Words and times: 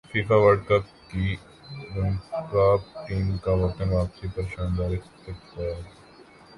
FIFA World 0.11 0.61
cup 0.67 0.85
کی 1.09 1.35
runner up 1.95 2.81
team 3.07 3.27
کا 3.43 3.51
وطن 3.63 3.89
واپسی 3.89 4.27
پر 4.35 4.43
شاندار 4.53 4.91
استقبال 4.91 5.73